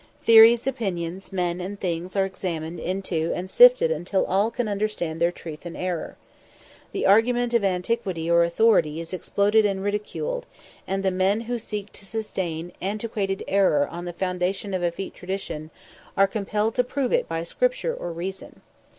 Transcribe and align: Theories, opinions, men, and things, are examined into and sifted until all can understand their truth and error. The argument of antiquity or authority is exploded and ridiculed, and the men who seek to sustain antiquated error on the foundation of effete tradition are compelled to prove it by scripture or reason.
Theories, 0.23 0.65
opinions, 0.65 1.31
men, 1.31 1.61
and 1.61 1.79
things, 1.79 2.15
are 2.15 2.25
examined 2.25 2.79
into 2.79 3.31
and 3.35 3.51
sifted 3.51 3.91
until 3.91 4.25
all 4.25 4.49
can 4.49 4.67
understand 4.67 5.21
their 5.21 5.31
truth 5.31 5.63
and 5.63 5.77
error. 5.77 6.17
The 6.91 7.05
argument 7.05 7.53
of 7.53 7.63
antiquity 7.63 8.27
or 8.27 8.43
authority 8.43 8.99
is 8.99 9.13
exploded 9.13 9.63
and 9.63 9.83
ridiculed, 9.83 10.47
and 10.87 11.03
the 11.03 11.11
men 11.11 11.41
who 11.41 11.59
seek 11.59 11.91
to 11.93 12.05
sustain 12.07 12.71
antiquated 12.81 13.43
error 13.47 13.87
on 13.89 14.05
the 14.05 14.13
foundation 14.13 14.73
of 14.73 14.81
effete 14.81 15.13
tradition 15.13 15.69
are 16.17 16.25
compelled 16.25 16.73
to 16.77 16.83
prove 16.83 17.13
it 17.13 17.27
by 17.29 17.43
scripture 17.43 17.93
or 17.93 18.11
reason. 18.11 18.61